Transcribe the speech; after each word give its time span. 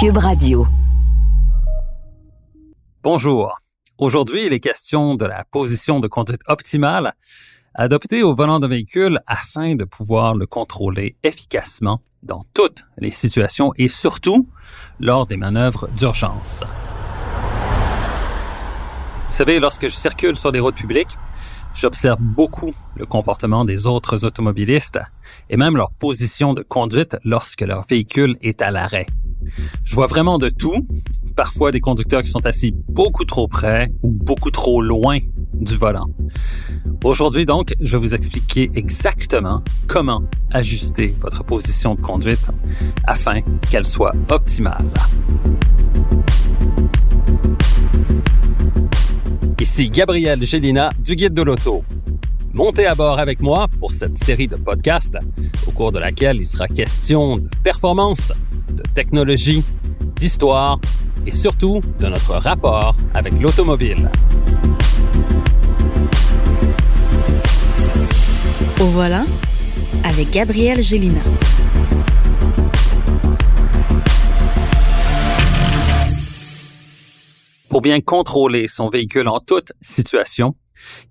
Cube 0.00 0.18
Radio. 0.18 0.64
Bonjour. 3.02 3.58
Aujourd'hui, 3.98 4.46
il 4.46 4.52
est 4.52 4.60
question 4.60 5.16
de 5.16 5.24
la 5.24 5.44
position 5.50 5.98
de 5.98 6.06
conduite 6.06 6.42
optimale 6.46 7.14
adoptée 7.74 8.22
au 8.22 8.32
volant 8.32 8.60
d'un 8.60 8.68
véhicule 8.68 9.18
afin 9.26 9.74
de 9.74 9.82
pouvoir 9.82 10.36
le 10.36 10.46
contrôler 10.46 11.16
efficacement 11.24 12.00
dans 12.22 12.44
toutes 12.54 12.84
les 12.98 13.10
situations 13.10 13.72
et 13.74 13.88
surtout 13.88 14.48
lors 15.00 15.26
des 15.26 15.36
manœuvres 15.36 15.88
d'urgence. 15.96 16.62
Vous 19.26 19.34
savez, 19.34 19.58
lorsque 19.58 19.88
je 19.88 19.96
circule 19.96 20.36
sur 20.36 20.52
les 20.52 20.60
routes 20.60 20.76
publiques, 20.76 21.16
j'observe 21.74 22.20
beaucoup 22.20 22.72
le 22.94 23.04
comportement 23.04 23.64
des 23.64 23.88
autres 23.88 24.24
automobilistes 24.24 25.00
et 25.50 25.56
même 25.56 25.76
leur 25.76 25.90
position 25.90 26.54
de 26.54 26.62
conduite 26.62 27.16
lorsque 27.24 27.62
leur 27.62 27.84
véhicule 27.84 28.36
est 28.42 28.62
à 28.62 28.70
l'arrêt. 28.70 29.08
Je 29.84 29.94
vois 29.94 30.06
vraiment 30.06 30.38
de 30.38 30.48
tout, 30.48 30.86
parfois 31.36 31.72
des 31.72 31.80
conducteurs 31.80 32.22
qui 32.22 32.30
sont 32.30 32.44
assis 32.46 32.74
beaucoup 32.88 33.24
trop 33.24 33.48
près 33.48 33.90
ou 34.02 34.12
beaucoup 34.12 34.50
trop 34.50 34.82
loin 34.82 35.18
du 35.54 35.76
volant. 35.76 36.06
Aujourd'hui 37.04 37.46
donc, 37.46 37.74
je 37.80 37.92
vais 37.92 37.98
vous 37.98 38.14
expliquer 38.14 38.70
exactement 38.74 39.62
comment 39.86 40.22
ajuster 40.52 41.14
votre 41.20 41.44
position 41.44 41.94
de 41.94 42.00
conduite 42.00 42.50
afin 43.06 43.40
qu'elle 43.70 43.86
soit 43.86 44.14
optimale. 44.30 44.90
Ici 49.60 49.90
Gabriel 49.90 50.42
Gélina 50.42 50.90
du 51.04 51.14
Guide 51.16 51.34
de 51.34 51.42
l'Auto. 51.42 51.84
Montez 52.54 52.86
à 52.86 52.94
bord 52.94 53.18
avec 53.18 53.40
moi 53.40 53.66
pour 53.78 53.92
cette 53.92 54.16
série 54.16 54.48
de 54.48 54.56
podcasts 54.56 55.18
au 55.66 55.70
cours 55.70 55.92
de 55.92 55.98
laquelle 55.98 56.38
il 56.38 56.46
sera 56.46 56.66
question 56.66 57.36
de 57.36 57.48
performance, 57.62 58.32
technologie, 58.94 59.64
d'histoire 60.16 60.80
et 61.26 61.32
surtout 61.34 61.80
de 61.98 62.06
notre 62.06 62.34
rapport 62.34 62.94
avec 63.14 63.32
l'automobile. 63.40 64.10
Au 68.80 68.86
voilà 68.86 69.24
avec 70.04 70.30
Gabriel 70.30 70.82
Gélina. 70.82 71.20
Pour 77.68 77.82
bien 77.82 78.00
contrôler 78.00 78.66
son 78.66 78.88
véhicule 78.88 79.28
en 79.28 79.40
toute 79.40 79.72
situation, 79.80 80.54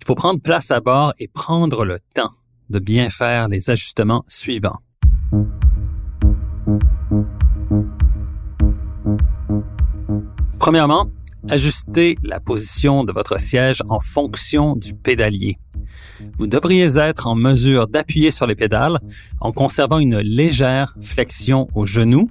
il 0.00 0.06
faut 0.06 0.14
prendre 0.14 0.40
place 0.40 0.70
à 0.70 0.80
bord 0.80 1.12
et 1.18 1.28
prendre 1.28 1.84
le 1.84 1.98
temps 2.14 2.30
de 2.68 2.78
bien 2.78 3.10
faire 3.10 3.48
les 3.48 3.70
ajustements 3.70 4.24
suivants. 4.28 4.78
Premièrement, 10.58 11.06
ajustez 11.48 12.18
la 12.22 12.40
position 12.40 13.04
de 13.04 13.12
votre 13.12 13.40
siège 13.40 13.82
en 13.88 14.00
fonction 14.00 14.76
du 14.76 14.92
pédalier. 14.92 15.58
Vous 16.38 16.46
devriez 16.46 16.98
être 16.98 17.28
en 17.28 17.34
mesure 17.34 17.86
d'appuyer 17.86 18.30
sur 18.30 18.46
les 18.46 18.56
pédales 18.56 18.98
en 19.40 19.52
conservant 19.52 19.98
une 19.98 20.18
légère 20.18 20.94
flexion 21.00 21.68
au 21.74 21.86
genou 21.86 22.28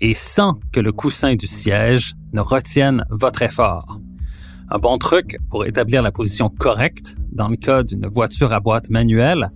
et 0.00 0.14
sans 0.14 0.58
que 0.72 0.80
le 0.80 0.92
coussin 0.92 1.34
du 1.34 1.46
siège 1.46 2.14
ne 2.32 2.40
retienne 2.40 3.04
votre 3.10 3.42
effort. 3.42 3.98
Un 4.68 4.78
bon 4.78 4.98
truc 4.98 5.38
pour 5.50 5.64
établir 5.64 6.02
la 6.02 6.12
position 6.12 6.50
correcte 6.50 7.16
dans 7.30 7.48
le 7.48 7.56
cas 7.56 7.82
d'une 7.82 8.06
voiture 8.06 8.52
à 8.52 8.60
boîte 8.60 8.90
manuelle 8.90 9.48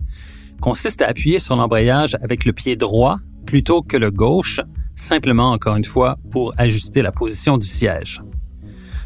consiste 0.61 1.03
à 1.03 1.09
appuyer 1.09 1.39
sur 1.39 1.57
l'embrayage 1.57 2.17
avec 2.23 2.45
le 2.45 2.53
pied 2.53 2.77
droit 2.77 3.19
plutôt 3.47 3.83
que 3.83 3.97
le 3.97 4.11
gauche, 4.11 4.61
simplement 4.97 5.53
encore 5.53 5.77
une 5.77 5.85
fois 5.85 6.17
pour 6.31 6.55
ajuster 6.59 7.03
la 7.03 7.13
position 7.13 7.59
du 7.59 7.67
siège. 7.67 8.21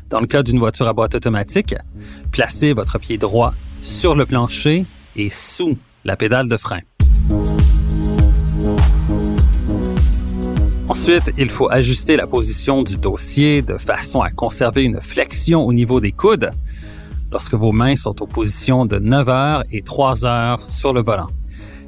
Dans 0.09 0.21
le 0.21 0.27
cas 0.27 0.43
d'une 0.43 0.59
voiture 0.59 0.89
à 0.89 0.93
boîte 0.93 1.15
automatique, 1.15 1.75
placez 2.33 2.73
votre 2.73 2.99
pied 2.99 3.19
droit 3.19 3.53
sur 3.83 4.15
le 4.15 4.25
plancher 4.25 4.85
et 5.17 5.31
sous 5.31 5.77
la 6.05 6.17
pédale 6.17 6.49
de 6.49 6.57
frein. 6.57 6.81
Ensuite, 10.89 11.33
il 11.39 11.51
faut 11.51 11.71
ajuster 11.71 12.17
la 12.17 12.27
position 12.27 12.83
du 12.83 12.97
dossier 12.97 13.63
de 13.63 13.77
façon 13.77 14.23
à 14.23 14.31
conserver 14.31 14.85
une 14.85 15.01
flexion 15.01 15.65
au 15.65 15.73
niveau 15.73 16.01
des 16.01 16.11
coudes 16.11 16.51
lorsque 17.31 17.55
vos 17.55 17.71
mains 17.71 17.95
sont 17.95 18.21
aux 18.23 18.27
positions 18.27 18.87
de 18.87 18.99
9 18.99 19.29
heures 19.29 19.65
et 19.71 19.83
3 19.83 20.27
heures 20.27 20.61
sur 20.61 20.93
le 20.93 21.03
volant. 21.03 21.29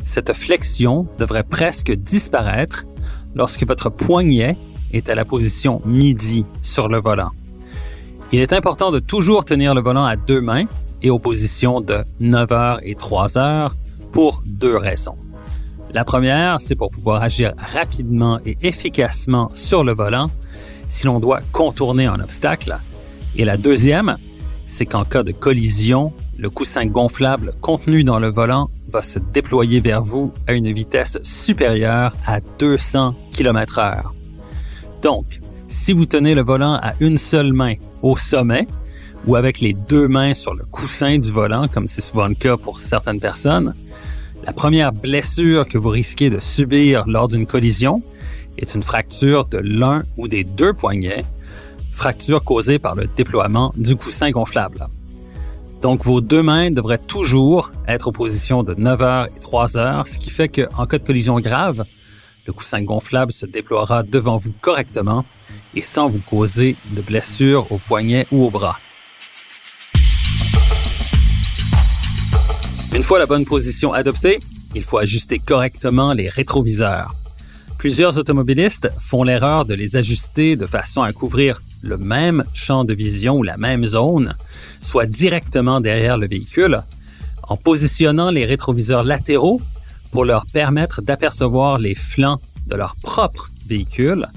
Cette 0.04 0.32
flexion 0.32 1.08
devrait 1.18 1.42
presque 1.42 1.90
disparaître 1.90 2.84
lorsque 3.34 3.66
votre 3.66 3.90
poignet 3.90 4.56
est 4.92 5.08
à 5.10 5.14
la 5.14 5.24
position 5.24 5.80
midi 5.84 6.44
sur 6.62 6.88
le 6.88 7.00
volant. 7.00 7.30
Il 8.32 8.40
est 8.40 8.52
important 8.52 8.90
de 8.90 8.98
toujours 8.98 9.44
tenir 9.44 9.74
le 9.74 9.82
volant 9.82 10.04
à 10.04 10.16
deux 10.16 10.40
mains 10.40 10.64
et 11.02 11.10
aux 11.10 11.18
positions 11.18 11.80
de 11.80 11.98
9 12.20 12.52
heures 12.52 12.80
et 12.82 12.94
3 12.94 13.36
heures 13.36 13.76
pour 14.12 14.42
deux 14.46 14.76
raisons. 14.76 15.16
La 15.92 16.04
première, 16.04 16.60
c'est 16.60 16.74
pour 16.74 16.90
pouvoir 16.90 17.22
agir 17.22 17.52
rapidement 17.58 18.38
et 18.46 18.56
efficacement 18.62 19.50
sur 19.54 19.84
le 19.84 19.92
volant 19.92 20.30
si 20.88 21.06
l'on 21.06 21.20
doit 21.20 21.40
contourner 21.52 22.06
un 22.06 22.20
obstacle. 22.20 22.78
Et 23.36 23.44
la 23.44 23.56
deuxième, 23.56 24.16
c'est 24.66 24.86
qu'en 24.86 25.04
cas 25.04 25.22
de 25.22 25.32
collision, 25.32 26.12
le 26.38 26.48
coussin 26.48 26.86
gonflable 26.86 27.52
contenu 27.60 28.04
dans 28.04 28.18
le 28.18 28.28
volant 28.28 28.70
va 28.88 29.02
se 29.02 29.18
déployer 29.18 29.80
vers 29.80 30.02
vous 30.02 30.32
à 30.46 30.52
une 30.52 30.72
vitesse 30.72 31.18
supérieure 31.22 32.14
à 32.26 32.40
200 32.58 33.14
km 33.32 33.80
h 33.80 34.02
Donc, 35.02 35.40
si 35.68 35.92
vous 35.92 36.06
tenez 36.06 36.34
le 36.34 36.42
volant 36.42 36.74
à 36.74 36.94
une 37.00 37.18
seule 37.18 37.52
main 37.52 37.74
au 38.02 38.16
sommet 38.16 38.66
ou 39.26 39.36
avec 39.36 39.60
les 39.60 39.72
deux 39.72 40.08
mains 40.08 40.34
sur 40.34 40.54
le 40.54 40.64
coussin 40.64 41.18
du 41.18 41.30
volant, 41.30 41.68
comme 41.68 41.86
c'est 41.86 42.00
souvent 42.00 42.26
le 42.26 42.34
cas 42.34 42.56
pour 42.56 42.80
certaines 42.80 43.20
personnes, 43.20 43.74
la 44.44 44.52
première 44.52 44.92
blessure 44.92 45.68
que 45.68 45.78
vous 45.78 45.90
risquez 45.90 46.28
de 46.28 46.40
subir 46.40 47.06
lors 47.06 47.28
d'une 47.28 47.46
collision 47.46 48.02
est 48.58 48.74
une 48.74 48.82
fracture 48.82 49.44
de 49.46 49.58
l'un 49.58 50.02
ou 50.16 50.28
des 50.28 50.44
deux 50.44 50.72
poignets, 50.72 51.24
fracture 51.92 52.42
causée 52.42 52.78
par 52.78 52.94
le 52.94 53.06
déploiement 53.06 53.72
du 53.76 53.96
coussin 53.96 54.30
gonflable. 54.30 54.86
Donc, 55.82 56.04
vos 56.04 56.20
deux 56.20 56.42
mains 56.42 56.70
devraient 56.70 56.96
toujours 56.96 57.72
être 57.88 58.06
aux 58.06 58.12
positions 58.12 58.62
de 58.62 58.72
9 58.72 59.02
heures 59.02 59.26
et 59.36 59.40
3 59.40 59.76
heures, 59.76 60.06
ce 60.06 60.16
qui 60.16 60.30
fait 60.30 60.48
qu'en 60.48 60.86
cas 60.86 60.98
de 60.98 61.04
collision 61.04 61.40
grave, 61.40 61.84
le 62.46 62.52
coussin 62.52 62.82
gonflable 62.82 63.32
se 63.32 63.46
déploiera 63.46 64.04
devant 64.04 64.36
vous 64.36 64.52
correctement 64.60 65.24
et 65.74 65.80
sans 65.80 66.08
vous 66.08 66.20
causer 66.20 66.76
de 66.92 67.02
blessures 67.02 67.66
au 67.72 67.78
poignet 67.78 68.28
ou 68.30 68.44
au 68.44 68.50
bras. 68.50 68.78
Une 72.94 73.02
fois 73.02 73.18
la 73.18 73.26
bonne 73.26 73.44
position 73.44 73.92
adoptée, 73.92 74.38
il 74.76 74.84
faut 74.84 74.98
ajuster 74.98 75.40
correctement 75.40 76.12
les 76.12 76.28
rétroviseurs. 76.28 77.12
Plusieurs 77.82 78.16
automobilistes 78.16 78.88
font 79.00 79.24
l'erreur 79.24 79.64
de 79.64 79.74
les 79.74 79.96
ajuster 79.96 80.54
de 80.54 80.66
façon 80.66 81.02
à 81.02 81.12
couvrir 81.12 81.60
le 81.80 81.98
même 81.98 82.44
champ 82.54 82.84
de 82.84 82.94
vision 82.94 83.38
ou 83.38 83.42
la 83.42 83.56
même 83.56 83.84
zone, 83.84 84.36
soit 84.80 85.06
directement 85.06 85.80
derrière 85.80 86.16
le 86.16 86.28
véhicule, 86.28 86.84
en 87.42 87.56
positionnant 87.56 88.30
les 88.30 88.46
rétroviseurs 88.46 89.02
latéraux 89.02 89.60
pour 90.12 90.24
leur 90.24 90.46
permettre 90.46 91.02
d'apercevoir 91.02 91.78
les 91.78 91.96
flancs 91.96 92.38
de 92.68 92.76
leur 92.76 92.94
propre 92.94 93.50
véhicule, 93.66 94.28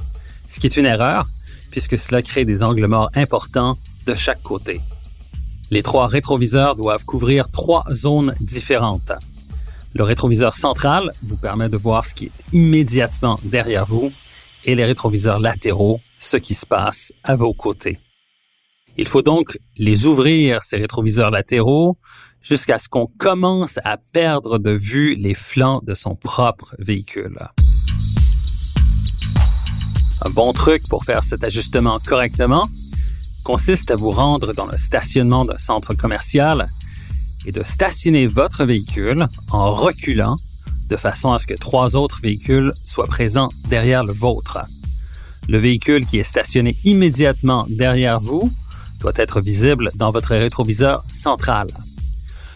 ce 0.50 0.60
qui 0.60 0.66
est 0.66 0.78
une 0.78 0.88
erreur 0.88 1.28
puisque 1.70 2.00
cela 2.00 2.24
crée 2.24 2.46
des 2.46 2.64
angles 2.64 2.88
morts 2.88 3.12
importants 3.14 3.78
de 4.08 4.16
chaque 4.16 4.42
côté. 4.42 4.82
Les 5.70 5.84
trois 5.84 6.08
rétroviseurs 6.08 6.76
doivent 6.76 7.06
couvrir 7.06 7.52
trois 7.52 7.86
zones 7.94 8.34
différentes. 8.42 9.12
Le 9.98 10.04
rétroviseur 10.04 10.56
central 10.56 11.14
vous 11.24 11.38
permet 11.38 11.70
de 11.70 11.78
voir 11.78 12.04
ce 12.04 12.14
qui 12.14 12.26
est 12.26 12.32
immédiatement 12.52 13.40
derrière 13.44 13.86
vous 13.86 14.12
et 14.66 14.76
les 14.76 14.84
rétroviseurs 14.84 15.40
latéraux, 15.40 16.02
ce 16.20 16.36
qui 16.36 16.54
se 16.54 16.66
passe 16.66 17.14
à 17.24 17.38
vos 17.38 17.54
côtés. 17.54 18.00
Il 18.98 19.08
faut 19.08 19.22
donc 19.22 19.58
les 19.78 20.06
ouvrir, 20.06 20.64
ces 20.64 20.76
rétroviseurs 20.76 21.32
latéraux, 21.32 21.98
jusqu'à 22.42 22.78
ce 22.78 22.90
qu'on 22.90 23.08
commence 23.08 23.80
à 23.86 23.96
perdre 23.96 24.60
de 24.60 24.72
vue 24.72 25.16
les 25.16 25.34
flancs 25.34 25.82
de 25.86 25.94
son 25.96 26.18
propre 26.18 26.76
véhicule. 26.78 27.48
Un 30.22 30.30
bon 30.30 30.52
truc 30.52 30.90
pour 30.90 31.06
faire 31.06 31.24
cet 31.24 31.42
ajustement 31.46 32.02
correctement, 32.06 32.68
consiste 33.46 33.92
à 33.92 33.96
vous 33.96 34.12
rendre 34.12 34.52
dans 34.52 34.66
le 34.66 34.78
stationnement 34.78 35.46
d'un 35.46 35.58
centre 35.58 35.94
commercial 35.94 36.70
et 37.46 37.52
de 37.52 37.64
stationner 37.64 38.28
votre 38.28 38.66
véhicule 38.66 39.28
en 39.52 39.72
reculant 39.72 40.38
de 40.90 40.96
façon 40.96 41.32
à 41.32 41.40
ce 41.40 41.48
que 41.48 41.54
trois 41.54 41.96
autres 41.96 42.20
véhicules 42.22 42.74
soient 42.84 43.08
présents 43.08 43.50
derrière 43.70 44.04
le 44.04 44.14
vôtre. 44.14 44.60
Le 45.48 45.58
véhicule 45.58 46.06
qui 46.06 46.20
est 46.20 46.24
stationné 46.24 46.78
immédiatement 46.84 47.66
derrière 47.70 48.20
vous 48.20 48.52
doit 49.00 49.14
être 49.16 49.42
visible 49.42 49.92
dans 49.96 50.12
votre 50.12 50.36
rétroviseur 50.36 51.04
central. 51.12 51.68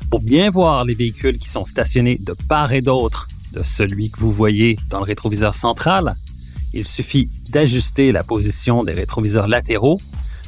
Pour 0.09 0.21
bien 0.21 0.49
voir 0.49 0.85
les 0.85 0.95
véhicules 0.95 1.37
qui 1.37 1.49
sont 1.49 1.65
stationnés 1.65 2.17
de 2.19 2.33
part 2.33 2.73
et 2.73 2.81
d'autre 2.81 3.27
de 3.53 3.61
celui 3.63 4.09
que 4.09 4.19
vous 4.19 4.31
voyez 4.31 4.79
dans 4.89 4.99
le 4.99 5.05
rétroviseur 5.05 5.53
central, 5.53 6.15
il 6.73 6.85
suffit 6.85 7.29
d'ajuster 7.49 8.11
la 8.11 8.23
position 8.23 8.83
des 8.83 8.93
rétroviseurs 8.93 9.47
latéraux 9.47 9.99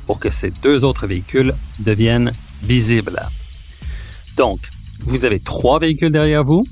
pour 0.07 0.19
que 0.19 0.31
ces 0.31 0.51
deux 0.61 0.83
autres 0.83 1.07
véhicules 1.07 1.53
deviennent 1.79 2.33
visibles. 2.63 3.27
Donc, 4.38 4.60
vous 5.01 5.25
avez 5.25 5.39
trois 5.39 5.80
véhicules 5.80 6.12
derrière 6.12 6.44
vous. 6.44 6.66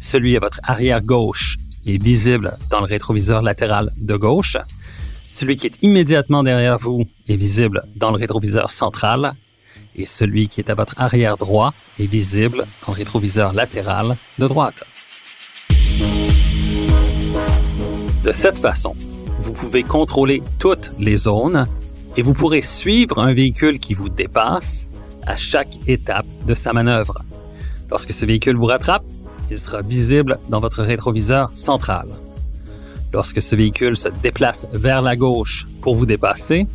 Celui 0.00 0.36
à 0.36 0.40
votre 0.40 0.60
arrière 0.62 1.02
gauche 1.02 1.56
est 1.86 2.02
visible 2.02 2.56
dans 2.70 2.80
le 2.80 2.86
rétroviseur 2.86 3.42
latéral 3.42 3.90
de 3.96 4.16
gauche. 4.16 4.56
Celui 5.30 5.56
qui 5.56 5.66
est 5.66 5.82
immédiatement 5.82 6.42
derrière 6.42 6.78
vous 6.78 7.06
est 7.28 7.36
visible 7.36 7.84
dans 7.96 8.10
le 8.10 8.16
rétroviseur 8.16 8.70
central. 8.70 9.34
Et 9.96 10.06
celui 10.06 10.48
qui 10.48 10.60
est 10.60 10.70
à 10.70 10.74
votre 10.74 10.94
arrière 11.00 11.36
droit 11.36 11.72
est 12.00 12.06
visible 12.06 12.64
dans 12.86 12.92
le 12.92 12.98
rétroviseur 12.98 13.52
latéral 13.52 14.16
de 14.38 14.48
droite. 14.48 14.84
De 18.24 18.32
cette 18.32 18.58
façon, 18.58 18.96
vous 19.40 19.52
pouvez 19.52 19.82
contrôler 19.82 20.42
toutes 20.58 20.92
les 20.98 21.16
zones 21.16 21.68
et 22.16 22.22
vous 22.22 22.32
pourrez 22.32 22.62
suivre 22.62 23.18
un 23.18 23.34
véhicule 23.34 23.78
qui 23.78 23.92
vous 23.92 24.08
dépasse 24.08 24.86
à 25.26 25.36
chaque 25.36 25.78
étape 25.86 26.26
de 26.46 26.54
sa 26.54 26.72
manœuvre. 26.72 27.24
Lorsque 27.90 28.12
ce 28.12 28.26
véhicule 28.26 28.56
vous 28.56 28.66
rattrape, 28.66 29.04
il 29.50 29.58
sera 29.58 29.82
visible 29.82 30.38
dans 30.48 30.60
votre 30.60 30.82
rétroviseur 30.82 31.50
central. 31.54 32.08
Lorsque 33.12 33.40
ce 33.40 33.54
véhicule 33.54 33.96
se 33.96 34.08
déplace 34.08 34.66
vers 34.72 35.02
la 35.02 35.16
gauche 35.16 35.66
pour 35.82 35.94
vous 35.94 36.06
dépasser, 36.06 36.66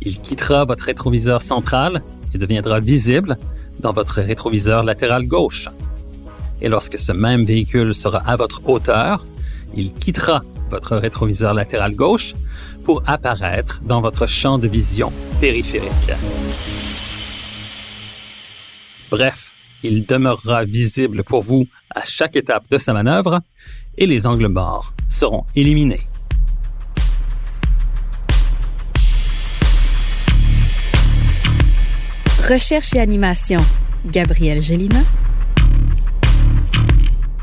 il 0.00 0.20
quittera 0.20 0.64
votre 0.64 0.84
rétroviseur 0.84 1.42
central 1.42 2.02
et 2.34 2.38
deviendra 2.38 2.80
visible 2.80 3.36
dans 3.80 3.92
votre 3.92 4.20
rétroviseur 4.20 4.82
latéral 4.82 5.26
gauche. 5.26 5.68
Et 6.60 6.68
lorsque 6.68 6.98
ce 6.98 7.12
même 7.12 7.44
véhicule 7.44 7.94
sera 7.94 8.18
à 8.18 8.36
votre 8.36 8.68
hauteur, 8.68 9.24
il 9.76 9.92
quittera 9.92 10.42
votre 10.70 10.96
rétroviseur 10.96 11.54
latéral 11.54 11.94
gauche 11.94 12.34
pour 12.84 13.02
apparaître 13.06 13.80
dans 13.84 14.00
votre 14.00 14.26
champ 14.26 14.58
de 14.58 14.68
vision 14.68 15.12
périphérique. 15.40 16.10
Bref, 19.10 19.52
il 19.82 20.04
demeurera 20.04 20.64
visible 20.64 21.22
pour 21.24 21.42
vous 21.42 21.66
à 21.94 22.02
chaque 22.04 22.36
étape 22.36 22.68
de 22.70 22.78
sa 22.78 22.92
manœuvre 22.92 23.40
et 23.96 24.06
les 24.06 24.26
angles 24.26 24.48
morts 24.48 24.92
seront 25.08 25.44
éliminés. 25.54 26.00
Recherche 32.48 32.94
et 32.94 33.00
animation, 33.00 33.64
Gabriel 34.06 34.62
Gélina. 34.62 35.02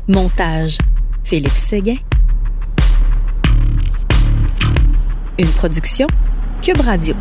Montage, 0.08 0.78
Philippe 1.24 1.56
Séguin. 1.56 1.96
Une 5.38 5.50
production, 5.50 6.06
Cube 6.62 6.80
Radio. 6.80 7.14